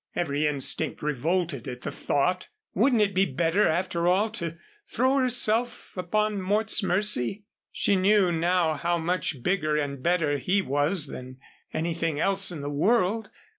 Every 0.15 0.47
instinct 0.47 1.03
revolted 1.03 1.67
at 1.67 1.81
the 1.81 1.91
thought. 1.91 2.47
Wouldn't 2.73 3.03
it 3.03 3.13
be 3.13 3.27
better 3.27 3.67
after 3.67 4.07
all 4.07 4.31
to 4.31 4.57
throw 4.91 5.19
herself 5.19 5.95
upon 5.95 6.41
Mort's 6.41 6.81
mercy? 6.81 7.45
She 7.71 7.95
knew 7.95 8.31
now 8.31 8.73
how 8.73 8.97
much 8.97 9.43
bigger 9.43 9.77
and 9.77 10.01
better 10.01 10.39
he 10.39 10.59
was 10.59 11.05
than 11.05 11.37
anything 11.71 12.19
else 12.19 12.51
in 12.51 12.61
the 12.61 12.67
world. 12.71 13.29